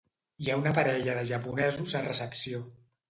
[0.45, 2.63] Hi ha una parella de japonesos a recepció.